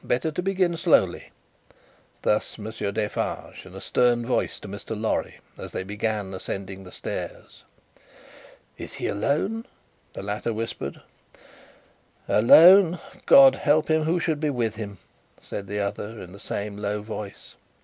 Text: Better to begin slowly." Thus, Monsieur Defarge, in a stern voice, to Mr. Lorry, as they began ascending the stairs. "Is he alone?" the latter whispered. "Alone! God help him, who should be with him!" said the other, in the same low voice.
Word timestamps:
Better 0.03 0.31
to 0.31 0.41
begin 0.41 0.75
slowly." 0.77 1.29
Thus, 2.23 2.57
Monsieur 2.57 2.91
Defarge, 2.91 3.67
in 3.67 3.75
a 3.75 3.79
stern 3.81 4.25
voice, 4.25 4.59
to 4.61 4.67
Mr. 4.67 4.99
Lorry, 4.99 5.41
as 5.59 5.73
they 5.73 5.83
began 5.83 6.33
ascending 6.33 6.83
the 6.83 6.91
stairs. 6.91 7.65
"Is 8.79 8.93
he 8.95 9.05
alone?" 9.05 9.67
the 10.13 10.23
latter 10.23 10.53
whispered. 10.53 11.01
"Alone! 12.27 12.97
God 13.27 13.53
help 13.53 13.91
him, 13.91 14.01
who 14.01 14.19
should 14.19 14.39
be 14.39 14.49
with 14.49 14.73
him!" 14.75 14.97
said 15.39 15.67
the 15.67 15.81
other, 15.81 16.19
in 16.19 16.31
the 16.31 16.39
same 16.39 16.77
low 16.77 17.03
voice. 17.03 17.55